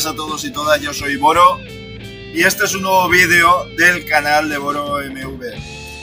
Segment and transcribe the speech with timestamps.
[0.00, 1.58] buenas a todos y todas, yo soy Boro
[2.32, 5.42] y este es un nuevo vídeo del canal de Boro MV.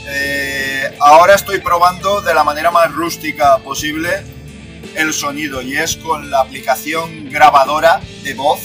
[0.07, 4.23] Eh, ahora estoy probando de la manera más rústica posible
[4.95, 8.59] el sonido y es con la aplicación grabadora de voz,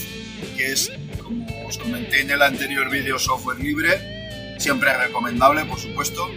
[0.57, 0.91] que es,
[1.23, 6.29] como os comenté en el anterior vídeo, software libre, siempre recomendable por supuesto,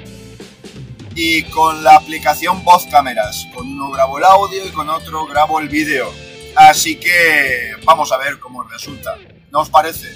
[1.15, 5.59] y con la aplicación voz cámaras, con uno grabo el audio y con otro grabo
[5.59, 6.13] el vídeo
[6.55, 9.17] Así que vamos a ver cómo resulta.
[9.51, 10.07] ¿No os parece?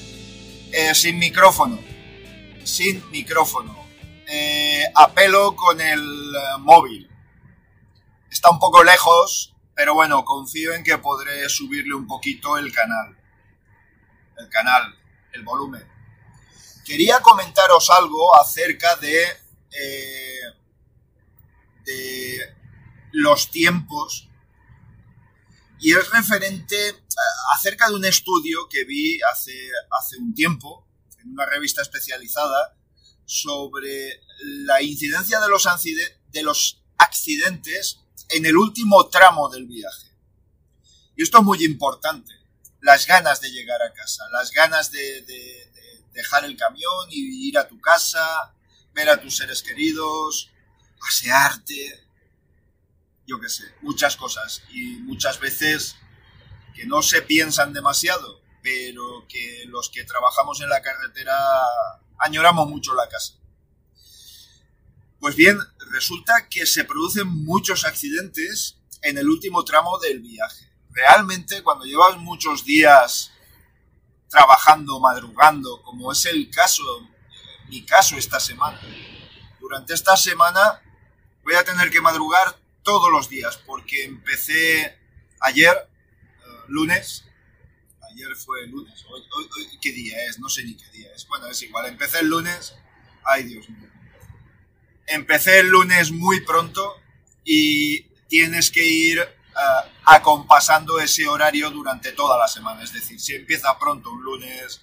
[0.71, 1.77] Eh, sin micrófono.
[2.63, 3.75] Sin micrófono.
[4.25, 7.09] Eh, apelo con el eh, móvil.
[8.31, 13.17] Está un poco lejos, pero bueno, confío en que podré subirle un poquito el canal.
[14.37, 14.95] El canal,
[15.33, 15.85] el volumen.
[16.85, 19.25] Quería comentaros algo acerca de,
[21.83, 22.55] de
[23.11, 24.28] los tiempos
[25.79, 26.95] y es referente eh,
[27.55, 29.53] acerca de un estudio que vi hace,
[29.99, 30.87] hace un tiempo
[31.19, 32.77] en una revista especializada
[33.25, 35.67] sobre la incidencia de los,
[36.31, 37.99] de los accidentes
[38.29, 40.07] en el último tramo del viaje.
[41.15, 42.33] Y esto es muy importante,
[42.81, 45.71] las ganas de llegar a casa, las ganas de, de
[46.13, 48.53] dejar el camión y ir a tu casa,
[48.93, 50.49] ver a tus seres queridos,
[50.99, 52.08] pasearte,
[53.29, 55.95] yo qué sé, muchas cosas y muchas veces
[56.73, 61.37] que no se piensan demasiado, pero que los que trabajamos en la carretera
[62.17, 63.35] añoramos mucho la casa.
[65.19, 65.59] Pues bien,
[65.91, 70.67] resulta que se producen muchos accidentes en el último tramo del viaje.
[70.89, 73.31] Realmente cuando llevas muchos días
[74.27, 76.83] trabajando, madrugando, como es el caso,
[77.67, 78.79] mi caso esta semana,
[79.59, 80.81] durante esta semana
[81.43, 84.97] voy a tener que madrugar todos los días, porque empecé
[85.39, 87.25] ayer, eh, lunes,
[88.11, 89.23] ayer fue lunes, hoy,
[89.81, 90.39] ¿qué día es?
[90.39, 91.27] No sé ni qué día es.
[91.27, 92.75] Bueno, es igual, empecé el lunes,
[93.25, 93.89] ay Dios mío.
[95.07, 96.95] Empecé el lunes muy pronto
[97.43, 102.83] y tienes que ir uh, acompasando ese horario durante toda la semana.
[102.83, 104.81] Es decir, si empieza pronto un lunes,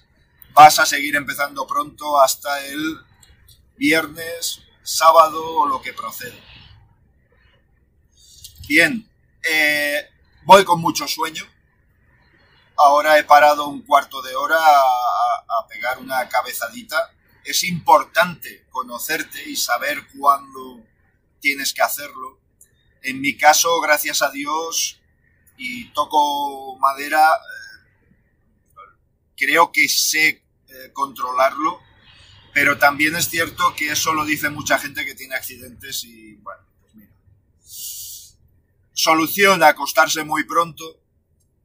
[0.53, 2.99] vas a seguir empezando pronto hasta el
[3.77, 6.35] viernes, sábado o lo que proceda.
[8.67, 9.09] Bien,
[9.49, 10.09] eh,
[10.43, 11.43] voy con mucho sueño.
[12.75, 17.13] Ahora he parado un cuarto de hora a, pegar una cabezadita.
[17.45, 20.85] Es importante conocerte y saber cuándo
[21.39, 22.39] tienes que hacerlo.
[23.01, 24.99] En mi caso, gracias a Dios,
[25.57, 28.77] y toco madera, eh,
[29.37, 31.79] creo que sé eh, controlarlo,
[32.53, 36.66] pero también es cierto que eso lo dice mucha gente que tiene accidentes y bueno,
[38.99, 40.99] Solución, acostarse muy pronto,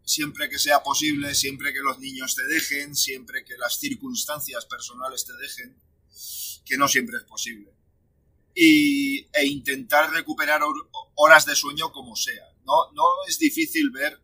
[0.04, 5.25] siempre que sea posible, siempre que los niños te dejen, siempre que las circunstancias personales
[5.25, 5.75] te dejen,
[6.62, 7.72] que no siempre es posible.
[8.54, 10.60] Y, e intentar recuperar
[11.15, 12.53] horas de sueño como sea.
[12.66, 14.20] No, no es difícil ver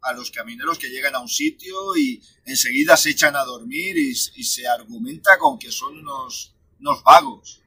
[0.00, 4.16] a los camineros que llegan a un sitio y enseguida se echan a dormir y,
[4.16, 7.62] se argumenta con que son unos, unos vagos.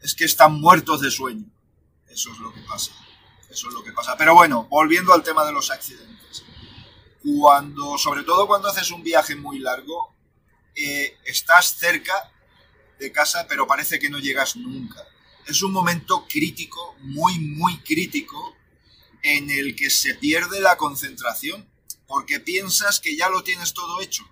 [0.00, 1.50] Es que están muertos de sueño.
[2.08, 2.92] Eso es lo que pasa.
[3.56, 4.18] Eso es lo que pasa.
[4.18, 6.44] Pero bueno, volviendo al tema de los accidentes.
[7.24, 10.14] Cuando, sobre todo cuando haces un viaje muy largo,
[10.74, 12.12] eh, estás cerca
[12.98, 15.02] de casa, pero parece que no llegas nunca.
[15.46, 18.54] Es un momento crítico, muy, muy crítico,
[19.22, 21.66] en el que se pierde la concentración,
[22.06, 24.28] porque piensas que ya lo tienes todo hecho.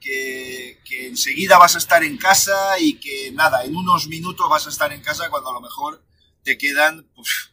[0.00, 4.70] Que, enseguida vas a estar en casa y que nada, en unos minutos vas a
[4.70, 6.02] estar en casa cuando a lo mejor
[6.44, 7.50] te quedan pues,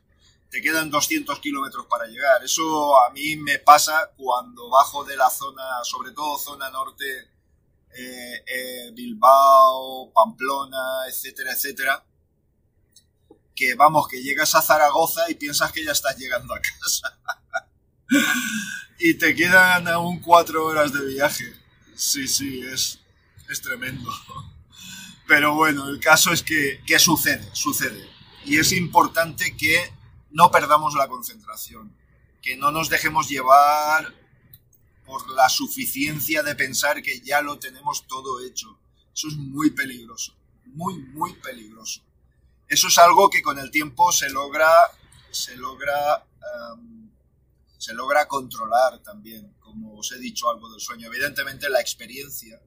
[0.56, 2.42] te quedan 200 kilómetros para llegar.
[2.42, 7.06] Eso a mí me pasa cuando bajo de la zona, sobre todo zona norte,
[7.94, 12.06] eh, eh, Bilbao, Pamplona, etcétera, etcétera.
[13.54, 17.20] Que vamos, que llegas a Zaragoza y piensas que ya estás llegando a casa.
[19.00, 21.54] y te quedan aún cuatro horas de viaje.
[21.98, 23.02] Sí, sí, es,
[23.50, 24.10] es tremendo.
[25.28, 28.10] Pero bueno, el caso es que, que sucede, sucede.
[28.46, 29.94] Y es importante que
[30.36, 31.96] no perdamos la concentración,
[32.42, 34.14] que no nos dejemos llevar
[35.06, 38.78] por la suficiencia de pensar que ya lo tenemos todo hecho.
[39.14, 40.36] Eso es muy peligroso,
[40.66, 42.02] muy, muy peligroso.
[42.68, 44.70] Eso es algo que con el tiempo se logra,
[45.32, 46.28] se logra,
[47.78, 51.08] se logra controlar también, como os he dicho algo del sueño.
[51.08, 52.62] Evidentemente la experiencia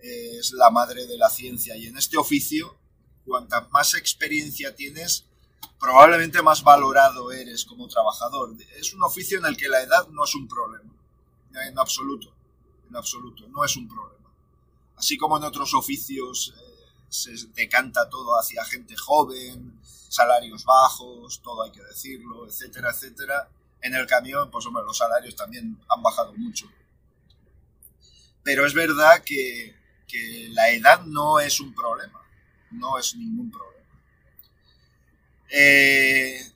[0.00, 2.78] es la madre de la ciencia y en este oficio,
[3.24, 5.26] cuanta más experiencia tienes,
[5.78, 8.54] probablemente más valorado eres como trabajador.
[8.76, 10.90] Es un oficio en el que la edad no es un problema.
[11.54, 12.32] en absoluto,
[12.88, 14.30] en absoluto, no es un problema.
[14.96, 16.72] Así como en otros oficios eh,
[17.08, 23.48] se decanta todo hacia gente joven, salarios bajos, todo hay que decirlo, etcétera, etcétera.
[23.80, 26.66] En el camión, pues hombre, los salarios también han bajado mucho.
[28.44, 29.76] Pero es verdad que,
[30.06, 32.22] que la edad no es un problema,
[32.70, 33.81] no es ningún problema.
[35.54, 36.50] Eh,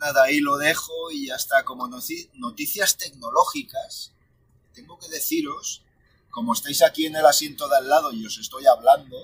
[0.00, 1.64] nada, ahí lo dejo y ya está.
[1.64, 1.88] Como
[2.34, 4.12] noticias tecnológicas,
[4.74, 5.84] tengo que deciros,
[6.30, 9.16] como estáis aquí en el asiento de al lado y os estoy hablando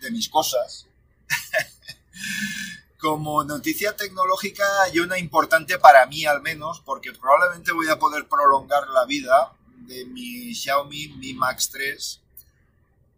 [0.00, 0.86] de mis cosas,
[2.98, 8.28] como noticia tecnológica hay una importante para mí al menos, porque probablemente voy a poder
[8.28, 12.20] prolongar la vida de mi Xiaomi Mi Max 3,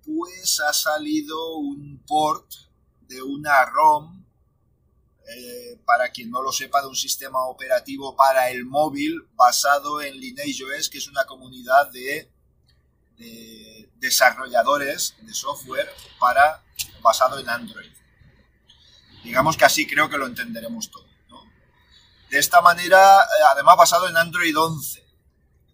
[0.06, 2.46] pues ha salido un port
[3.12, 4.25] de una ROM,
[5.29, 10.19] eh, para quien no lo sepa, de un sistema operativo para el móvil basado en
[10.19, 12.31] Lineage OS, que es una comunidad de,
[13.97, 15.88] desarrolladores de software
[16.19, 16.64] para,
[17.03, 17.93] basado en Android.
[19.23, 21.06] Digamos que así creo que lo entenderemos todo.
[22.29, 25.05] De esta manera, eh, además basado en Android 11,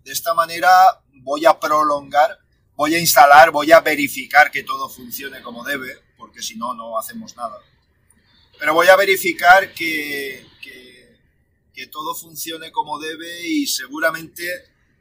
[0.02, 0.70] de esta manera
[1.22, 2.38] voy a prolongar,
[2.74, 6.98] voy a instalar, voy a verificar que todo funcione como debe porque si no, no
[6.98, 7.58] hacemos nada.
[8.58, 14.44] Pero voy a verificar que, que, todo funcione como debe y seguramente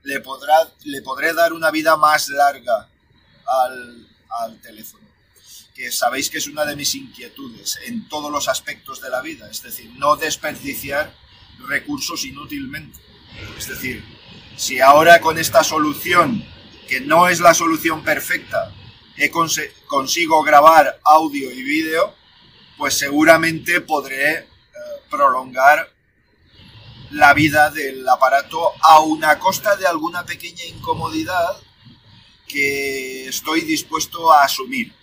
[0.03, 2.87] le, podrá, le podré dar una vida más larga
[3.47, 5.05] al, al teléfono.
[5.73, 9.49] Que sabéis que es una de mis inquietudes en todos los aspectos de la vida,
[9.49, 11.13] es decir, no desperdiciar
[11.67, 12.99] recursos inútilmente.
[13.57, 14.03] Es decir,
[14.55, 16.45] si ahora con esta solución,
[16.87, 18.71] que no es la solución perfecta,
[19.87, 22.13] consigo grabar audio y vídeo,
[22.77, 24.45] pues seguramente podré eh,
[25.09, 25.91] prolongar
[27.11, 31.57] la vida del aparato a una costa de alguna pequeña incomodidad
[32.47, 34.93] que estoy dispuesto a asumir.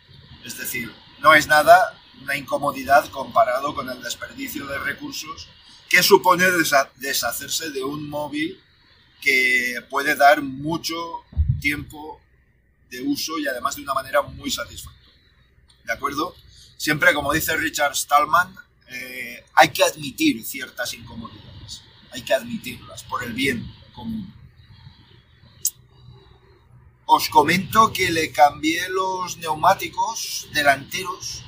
[0.44, 5.48] Es decir, no es nada una incomodidad comparado con el desperdicio de recursos
[5.88, 6.44] que supone
[6.96, 8.60] deshacerse de un móvil
[9.20, 11.24] que puede dar mucho
[11.60, 12.20] tiempo
[12.94, 15.20] de uso y además de una manera muy satisfactoria.
[15.84, 16.34] ¿De acuerdo?
[16.76, 18.54] Siempre, como dice Richard Stallman,
[18.88, 24.32] eh, hay que admitir ciertas incomodidades, hay que admitirlas por el bien común.
[27.06, 31.42] Os comento que le cambié los neumáticos delanteros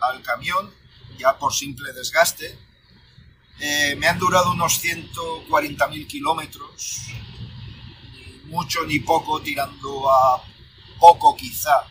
[0.00, 0.72] al camión,
[1.18, 2.58] ya por simple desgaste.
[3.60, 7.00] Eh, me han durado unos 140.000 kilómetros,
[8.14, 10.51] ni mucho ni poco tirando a
[11.02, 11.82] poco quizá.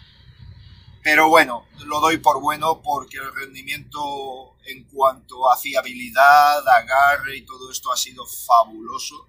[1.04, 7.42] Pero bueno, lo doy por bueno porque el rendimiento en cuanto a fiabilidad, agarre y
[7.42, 9.28] todo esto ha sido fabuloso.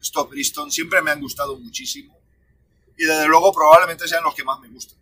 [0.00, 2.18] Estos Bristol siempre me han gustado muchísimo.
[2.96, 4.96] Y desde luego probablemente sean los que más me gustan.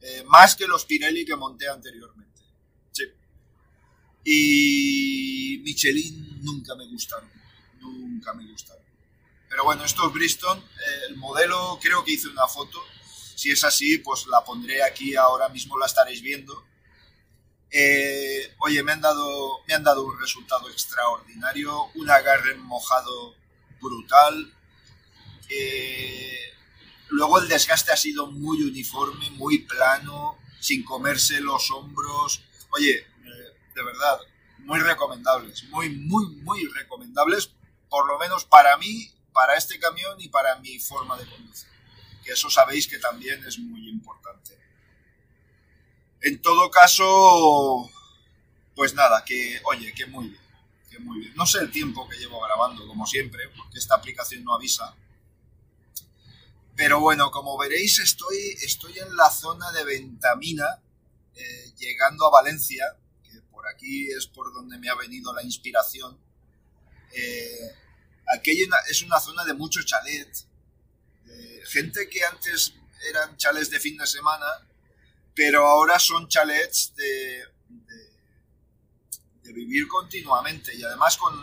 [0.00, 2.40] Eh, más que los Pirelli que monté anteriormente.
[2.90, 3.04] Sí.
[4.24, 7.30] Y Michelin nunca me gustaron.
[7.80, 8.84] Nunca me gustaron.
[9.50, 12.80] Pero bueno, estos Bristol, eh, el modelo creo que hice una foto
[13.38, 16.66] si es así, pues la pondré aquí ahora mismo, la estaréis viendo.
[17.70, 23.36] Eh, oye, me han, dado, me han dado un resultado extraordinario, un agarre mojado
[23.80, 24.52] brutal.
[25.48, 26.52] Eh,
[27.10, 32.42] luego el desgaste ha sido muy uniforme, muy plano, sin comerse los hombros.
[32.70, 34.18] Oye, eh, de verdad,
[34.64, 37.52] muy recomendables, muy, muy, muy recomendables,
[37.88, 41.77] por lo menos para mí, para este camión y para mi forma de conducir
[42.32, 44.58] eso sabéis que también es muy importante.
[46.20, 47.88] En todo caso,
[48.74, 50.42] pues nada, que oye, que muy bien,
[50.90, 51.34] que muy bien.
[51.36, 54.96] No sé el tiempo que llevo grabando, como siempre, porque esta aplicación no avisa.
[56.76, 60.80] Pero bueno, como veréis, estoy, estoy en la zona de Ventamina,
[61.34, 62.84] eh, llegando a Valencia,
[63.24, 66.18] que por aquí es por donde me ha venido la inspiración.
[67.12, 67.74] Eh,
[68.32, 70.47] aquí es una zona de mucho chalet,
[71.68, 72.74] gente que antes
[73.08, 74.46] eran chalets de fin de semana,
[75.34, 77.44] pero ahora son chalets de,
[79.54, 80.74] vivir continuamente.
[80.76, 81.34] Y además con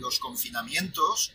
[0.00, 1.32] los confinamientos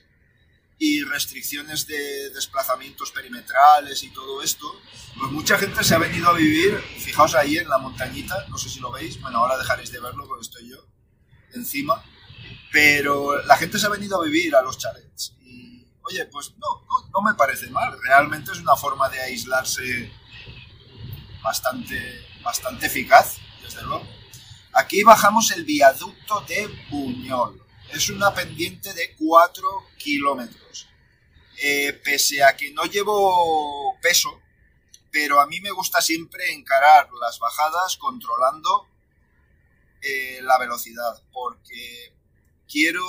[0.77, 4.81] y restricciones de desplazamientos perimetrales y todo esto,
[5.17, 8.69] pues mucha gente se ha venido a vivir, fijaos ahí en la montañita, no sé
[8.69, 10.85] si lo veis, bueno, ahora dejaréis de verlo porque estoy yo
[11.53, 12.03] encima,
[12.71, 15.33] pero la gente se ha venido a vivir a los chalets
[16.09, 17.97] oye, pues no, no, me parece mal.
[18.01, 20.11] Realmente es una forma de aislarse
[21.43, 24.05] bastante, bastante eficaz, desde luego.
[24.73, 27.63] Aquí bajamos el viaducto de Buñol.
[27.91, 30.87] Es una pendiente de 4 kilómetros.
[31.61, 34.41] Eh, pese a que no llevo peso,
[35.11, 38.87] pero a mí me gusta siempre encarar las bajadas controlando
[40.01, 42.13] eh, la velocidad, porque
[42.69, 43.03] quiero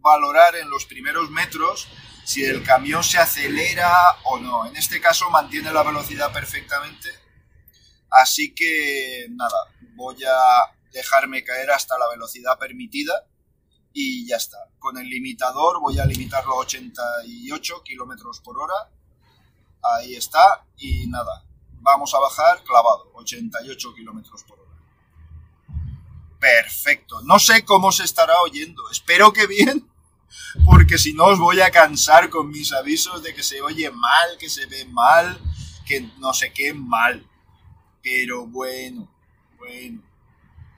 [0.00, 1.88] valorar en los primeros metros
[2.24, 3.90] si el camión se acelera
[4.24, 4.66] o no.
[4.66, 7.08] En este caso mantiene la velocidad perfectamente,
[8.10, 13.26] así que nada, voy a dejarme caer hasta la velocidad permitida
[13.92, 14.58] y ya está.
[14.78, 18.90] Con el limitador voy a limitarlo a 88 kilómetros por hora.
[19.82, 20.64] Ahí está.
[20.76, 21.44] Y nada,
[21.80, 24.70] vamos a bajar clavado, 88 kilómetros por hora.
[26.38, 27.20] Perfecto.
[27.22, 28.90] No sé cómo se estará oyendo.
[28.90, 29.89] Espero que bien,
[30.64, 34.38] porque si no os voy a cansar con mis avisos de que se oye mal,
[34.38, 35.40] que se ve mal,
[35.86, 37.26] que no sé qué mal.
[38.02, 39.08] Pero bueno,
[39.58, 40.02] bueno.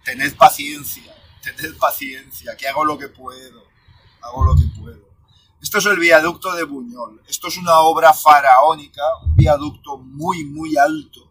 [0.05, 3.65] Tened paciencia tened paciencia, que hago lo que puedo,
[4.23, 5.03] hago lo que puedo.
[5.61, 7.23] Esto es el viaducto de Buñol.
[7.29, 11.31] Esto es una obra faraónica, un viaducto muy, muy alto,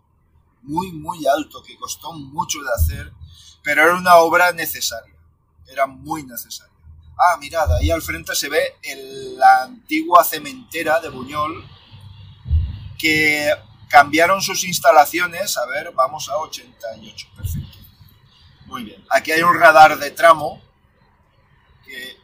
[0.62, 3.14] muy, muy alto, que costó mucho de hacer,
[3.64, 5.16] pero era una obra necesaria,
[5.68, 6.71] era muy necesaria.
[7.18, 8.76] Ah, mirad, ahí al frente se ve
[9.38, 11.68] la antigua cementera de Buñol,
[12.98, 13.54] que
[13.90, 17.78] cambiaron sus instalaciones, a ver, vamos a 88, perfecto.
[18.66, 19.04] Muy bien.
[19.10, 20.62] Aquí hay un radar de tramo,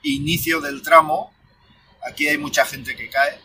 [0.04, 1.34] inicio del tramo.
[2.08, 3.40] Aquí hay mucha gente que cae.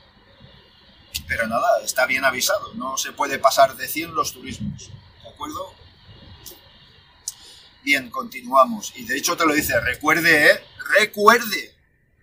[1.28, 2.72] Pero nada, está bien avisado.
[2.74, 4.90] No se puede pasar de 100 los turismos.
[5.22, 5.74] ¿De acuerdo?
[7.82, 8.92] Bien, continuamos.
[8.96, 10.64] Y de hecho te lo dice, recuerde, ¿eh?
[10.90, 11.74] Recuerde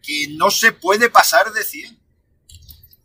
[0.02, 2.00] que no se puede pasar de 100.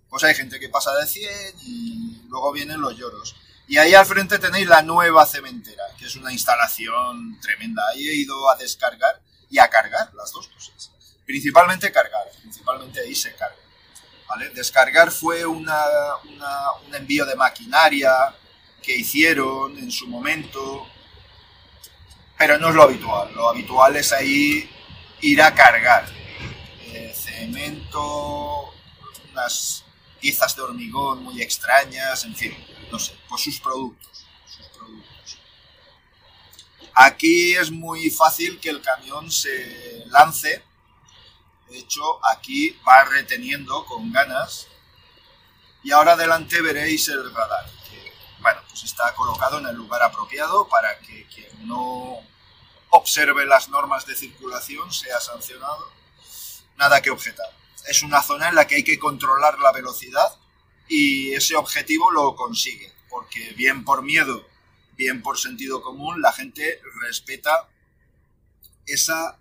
[0.08, 3.34] Pues hay gente que pasa de 100 y luego vienen los lloros.
[3.66, 7.82] Y ahí al frente tenéis la nueva cementera, que es una instalación tremenda.
[7.88, 9.20] Ahí he ido a descargar
[9.50, 10.90] y a cargar las dos cosas.
[11.24, 13.56] Principalmente cargar, principalmente ahí se carga.
[14.54, 15.66] Descargar fue un
[16.92, 18.34] envío de maquinaria
[18.82, 20.86] que hicieron en su momento,
[22.36, 23.32] pero no es lo habitual.
[23.34, 24.68] Lo habitual es ahí
[25.20, 26.06] ir a cargar.
[26.86, 28.72] Eh, cemento,
[29.32, 29.84] unas
[30.20, 35.38] piezas de hormigón muy extrañas, en fin no sé, pues sus productos, sus productos.
[36.94, 40.62] Aquí es muy fácil que el camión se lance.
[41.68, 44.68] De hecho, aquí va reteniendo con ganas.
[45.82, 50.68] Y ahora adelante veréis el radar, que bueno, pues está colocado en el lugar apropiado
[50.68, 52.20] para que quien no
[52.94, 55.90] observe las normas de circulación sea sancionado.
[56.76, 57.50] Nada que objetar.
[57.88, 60.38] Es una zona en la que hay que controlar la velocidad
[60.88, 64.46] y ese objetivo lo consigue, porque bien por miedo,
[64.96, 67.68] bien por sentido común, la gente respeta
[68.86, 69.38] esa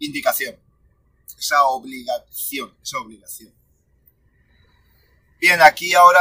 [0.00, 0.56] indicación,
[1.38, 3.57] esa obligación, esa obligación.
[5.40, 6.20] Bien, aquí ahora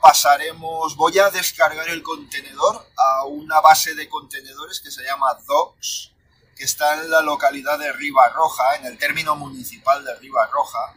[0.00, 6.12] pasaremos, voy a descargar el contenedor a una base de contenedores que se llama Docks,
[6.54, 10.94] que está en la localidad de Ribarroja, en el término municipal de Ribarroja,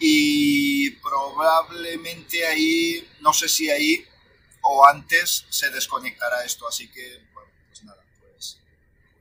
[0.00, 4.04] y probablemente ahí, no sé si ahí
[4.62, 8.58] o antes se desconectará esto, así que, bueno, pues nada, pues,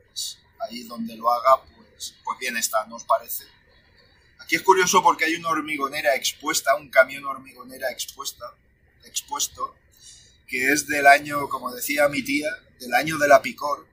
[0.08, 3.46] pues ahí donde lo haga, pues, pues bien está, ¿no os parece?
[4.48, 8.46] Aquí es curioso porque hay una hormigonera expuesta, un camión hormigonera expuesta,
[9.04, 9.75] expuesto,
[10.48, 12.48] que es del año, como decía mi tía,
[12.80, 13.86] del año de la picor,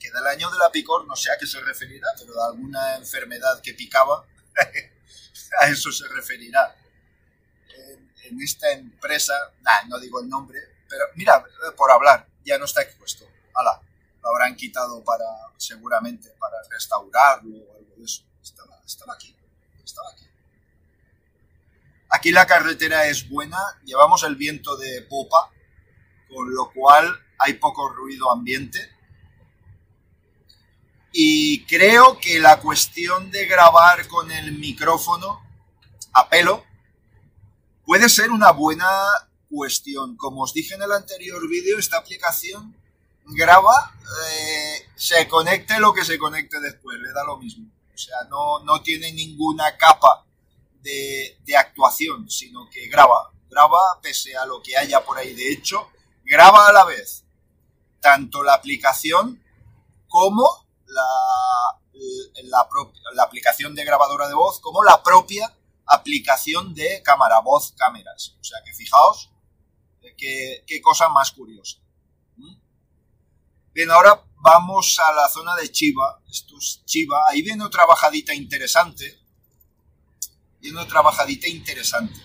[0.00, 2.96] que del año de la picor no sé a qué se referirá, pero de alguna
[2.96, 4.26] enfermedad que picaba,
[5.60, 6.76] a eso se referirá.
[8.24, 9.34] En, esta empresa,
[9.86, 11.44] no digo el nombre, pero mira,
[11.76, 13.24] por hablar, ya no está expuesto.
[13.54, 13.80] Ala,
[14.20, 15.26] lo habrán quitado para,
[15.58, 18.24] seguramente, para restaurarlo o algo de eso.
[18.42, 19.32] Estaba, estaba aquí,
[19.84, 20.26] estaba aquí.
[22.10, 25.50] Aquí la carretera es buena, llevamos el viento de popa,
[26.28, 28.92] con lo cual hay poco ruido ambiente
[31.12, 35.42] y creo que la cuestión de grabar con el micrófono
[36.14, 36.64] a pelo
[37.84, 38.88] puede ser una buena
[39.50, 40.16] cuestión.
[40.16, 42.74] Como os dije en el anterior vídeo, esta aplicación
[43.26, 43.92] graba,
[44.30, 47.70] eh, se conecte lo que se conecte después, le da lo mismo.
[47.94, 50.26] O sea, no, no tiene ninguna capa
[50.80, 53.32] de, de actuación, sino que graba.
[53.48, 55.34] Graba pese a lo que haya por ahí.
[55.34, 55.90] De hecho,
[56.24, 57.24] graba a la vez
[58.00, 59.42] tanto la aplicación
[60.08, 60.44] como
[60.86, 61.80] la,
[62.42, 65.54] la, aplicación de grabadora de voz como la propia
[65.86, 68.36] aplicación de cámara, voz, cámaras.
[68.40, 69.30] O sea que fijaos
[70.16, 71.78] qué, qué cosa más curiosa.
[72.36, 72.54] ¿Mm?
[73.72, 76.20] Bien, ahora vamos a la zona de Chiva.
[76.28, 77.22] Esto es Chiva.
[77.28, 79.18] Ahí viene otra bajadita interesante.
[80.60, 82.20] viene otra bajadita interesante.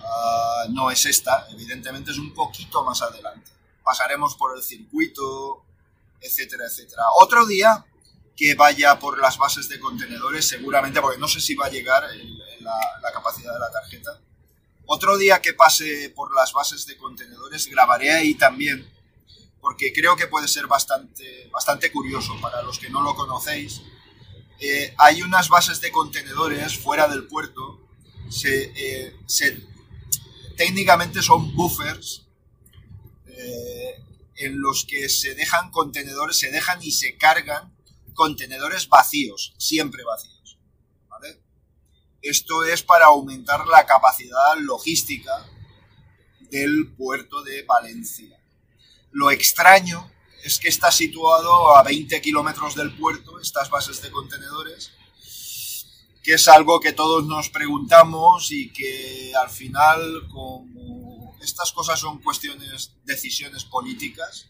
[0.00, 3.50] Ah, no es esta, evidentemente es un poquito más adelante.
[3.82, 5.64] Pasaremos por el circuito,
[6.20, 7.02] etcétera, etcétera.
[7.20, 7.84] Otro día
[8.36, 12.04] que vaya por las bases de contenedores, seguramente, porque no sé si va a llegar
[12.60, 14.20] la, capacidad de la tarjeta.
[14.86, 18.90] Otro día que pase por las bases de contenedores, grabaré ahí también,
[19.64, 23.80] porque creo que puede ser bastante, bastante curioso para los que no lo conocéis.
[24.60, 27.80] Eh, hay unas bases de contenedores fuera del puerto,
[28.44, 29.16] eh,
[30.58, 32.26] técnicamente son buffers
[33.26, 34.02] eh,
[34.36, 37.74] en los que se dejan contenedores, se dejan y se cargan
[38.12, 40.58] contenedores vacíos, siempre vacíos.
[42.20, 45.46] Esto es para aumentar la capacidad logística
[46.50, 48.43] del puerto de Valencia.
[49.14, 50.10] Lo extraño
[50.42, 54.90] es que está situado a 20 kilómetros del puerto, estas bases de contenedores,
[56.20, 62.20] que es algo que todos nos preguntamos y que al final, como estas cosas son
[62.22, 64.48] cuestiones, decisiones políticas,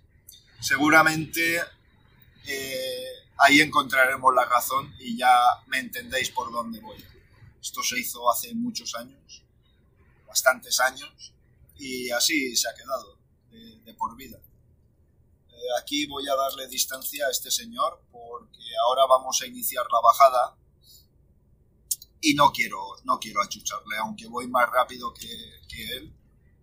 [0.60, 1.60] seguramente
[2.46, 3.04] eh,
[3.36, 5.30] ahí encontraremos la razón y ya
[5.66, 7.04] me entendéis por dónde voy.
[7.60, 9.42] Esto se hizo hace muchos años,
[10.26, 11.34] bastantes años,
[11.76, 13.18] y así se ha quedado
[13.84, 14.38] de, por vida.
[15.80, 20.56] Aquí voy a darle distancia a este señor porque ahora vamos a iniciar la bajada
[22.20, 25.28] y no quiero, no quiero achucharle, aunque voy más rápido que,
[25.68, 26.14] que él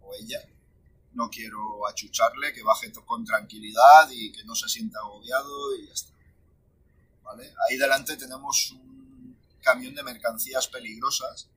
[0.01, 0.39] o ella.
[1.13, 5.93] No quiero achucharle, que baje con tranquilidad y que no se sienta agobiado y ya
[5.93, 6.11] está.
[7.69, 11.47] Ahí delante tenemos un camión de mercancías peligrosas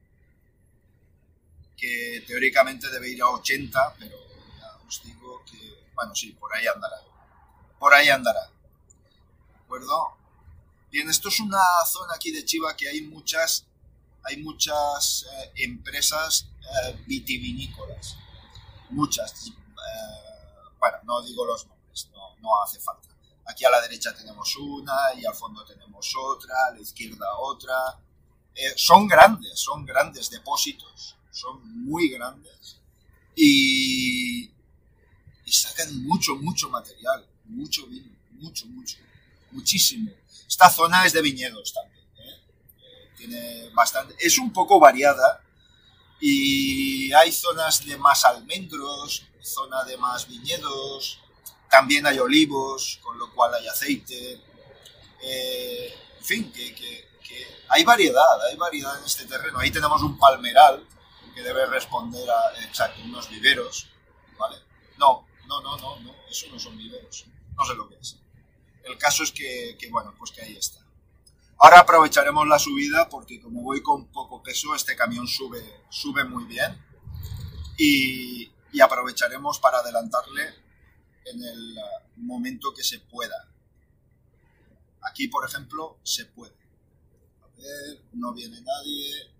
[1.76, 4.16] que teóricamente debe ir a 80, pero
[4.58, 6.96] ya os digo que, bueno, sí, por ahí andará.
[7.84, 8.40] Por ahí andará.
[8.40, 10.16] ¿De acuerdo?
[10.90, 13.66] Bien, esto es una zona aquí de Chiva que hay muchas,
[14.22, 18.16] hay muchas eh, empresas eh, vitivinícolas.
[18.88, 19.48] Muchas.
[19.48, 19.52] Eh,
[20.78, 22.08] bueno, no digo los nombres,
[22.40, 23.06] no hace falta.
[23.44, 27.74] Aquí a la derecha tenemos una y al fondo tenemos otra, a la izquierda otra.
[28.54, 32.80] Eh, son grandes, son grandes depósitos, son muy grandes
[33.36, 34.50] y
[35.44, 38.98] sacan mucho, mucho material, mucho vino, mucho, mucho,
[39.50, 40.10] muchísimo.
[40.48, 42.40] Esta zona es de viñedos también, ¿eh?
[42.82, 45.42] Eh, tiene bastante, es un poco variada
[46.20, 51.20] y hay zonas de más almendros, zona de más viñedos,
[51.74, 54.40] también hay olivos, con lo cual hay aceite.
[55.20, 57.04] Eh, en fin, que,
[57.68, 59.58] hay variedad, hay variedad en este terreno.
[59.58, 60.86] Ahí tenemos un palmeral
[61.34, 63.88] que debe responder a exacto, unos viveros.
[64.38, 64.56] ¿vale?
[64.98, 67.26] No, no, no, no, no, eso no son viveros.
[67.56, 68.18] No sé lo que es.
[68.82, 70.80] El caso es que, bueno, pues que ahí está.
[71.58, 76.44] Ahora aprovecharemos la subida porque como voy con poco peso, este camión sube, sube muy
[76.44, 76.76] bien.
[77.78, 80.42] Y, y aprovecharemos para adelantarle
[81.24, 81.76] en el
[82.16, 83.48] momento que se pueda.
[85.02, 86.56] Aquí, por ejemplo, se puede.
[87.42, 89.32] A ver, no viene nadie.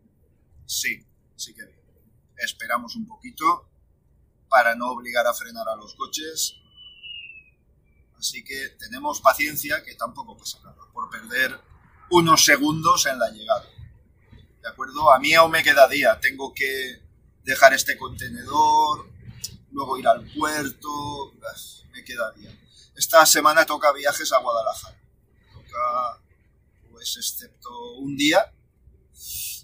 [0.64, 1.04] Sí,
[1.36, 1.82] sí que viene.
[2.38, 3.68] Esperamos un poquito
[4.48, 6.54] para no obligar a frenar a los coches.
[8.24, 11.60] Así que tenemos paciencia, que tampoco pasa nada, por perder
[12.08, 13.66] unos segundos en la llegada.
[14.62, 15.12] ¿De acuerdo?
[15.12, 16.18] A mí aún me queda día.
[16.20, 17.02] Tengo que
[17.42, 19.10] dejar este contenedor,
[19.72, 21.34] luego ir al puerto,
[21.92, 22.58] me queda bien.
[22.96, 24.98] Esta semana toca viajes a Guadalajara.
[25.52, 26.22] Toca,
[26.92, 28.54] pues excepto un día,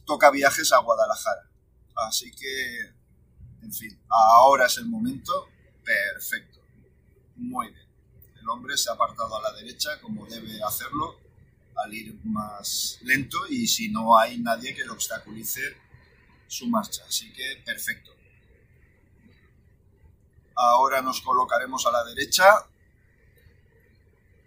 [0.05, 1.51] toca viajes a Guadalajara.
[1.97, 2.81] Así que,
[3.63, 5.49] en fin, ahora es el momento
[5.83, 6.61] perfecto.
[7.37, 7.80] Muy bien.
[8.41, 11.19] El hombre se ha apartado a la derecha como debe hacerlo
[11.77, 15.77] al ir más lento y si no hay nadie que lo obstaculice
[16.47, 17.03] su marcha.
[17.07, 18.11] Así que perfecto.
[20.57, 22.67] Ahora nos colocaremos a la derecha.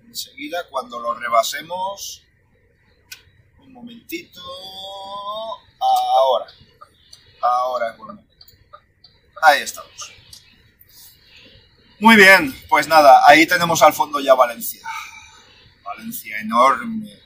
[0.06, 2.24] Enseguida, cuando lo rebasemos.
[3.60, 4.42] Un momentito.
[5.80, 6.46] Ahora.
[7.42, 8.24] Ahora es.
[9.42, 10.23] Ahí estamos.
[12.04, 14.86] Muy bien, pues nada, ahí tenemos al fondo ya Valencia.
[15.86, 17.18] Valencia enorme.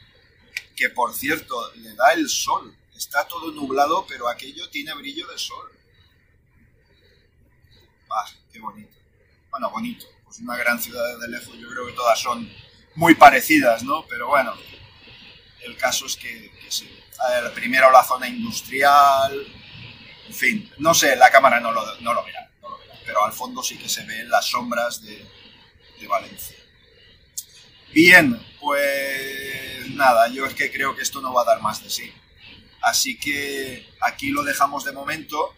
[0.76, 2.78] Que por cierto, le da el sol.
[2.96, 5.72] Está todo nublado, pero aquello tiene brillo de sol.
[8.08, 8.96] Ah, qué bonito.
[9.50, 10.06] Bueno, bonito.
[10.24, 12.48] Pues una gran ciudad de lejos, yo creo que todas son
[12.94, 14.06] muy parecidas, ¿no?
[14.08, 14.54] Pero bueno,
[15.64, 16.88] el caso es que, sí.
[17.56, 19.44] primero la zona industrial,
[20.28, 23.26] en fin, no sé, la cámara no lo, no lo verá, no lo verá, pero
[23.26, 25.26] al fondo sí que se ven las sombras de,
[26.08, 26.56] Valencia.
[27.92, 31.90] Bien, pues nada, yo es que creo que esto no va a dar más de
[31.90, 32.14] sí.
[32.82, 35.56] Así que aquí lo dejamos de momento.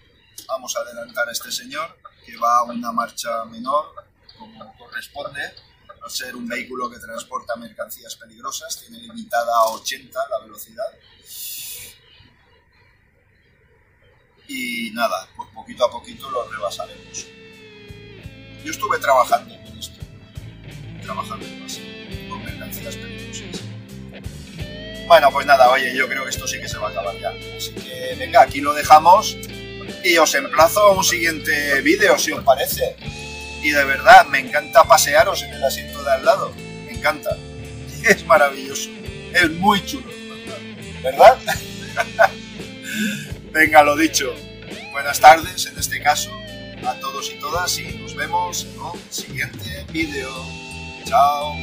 [0.48, 3.94] Vamos a adelantar a este señor que va a una marcha menor,
[4.38, 5.42] como corresponde,
[6.02, 10.92] al ser un vehículo que transporta mercancías peligrosas, tiene limitada a 80 la velocidad.
[14.48, 17.28] Y nada, pues poquito a poquito lo rebasaremos.
[18.64, 20.00] Yo estuve trabajando con esto,
[21.04, 21.46] trabajando
[22.30, 23.62] con mercancías peligrosas.
[25.08, 27.30] Bueno, pues nada, oye, yo creo que esto sí que se va a acabar ya.
[27.58, 29.36] Así que venga, aquí lo dejamos
[30.04, 32.96] y os emplazo a un siguiente vídeo, si os parece.
[33.64, 36.54] Y de verdad, me encanta pasearos en el asiento de al lado.
[36.86, 37.36] Me encanta.
[38.04, 38.90] Es maravilloso.
[39.34, 40.08] Es muy chulo.
[41.04, 41.38] ¿Verdad?
[43.52, 44.34] Venga, lo dicho.
[44.92, 46.32] Buenas tardes, en este caso,
[46.86, 50.30] a todos y todas y nos vemos en un siguiente vídeo.
[51.06, 51.54] Chao.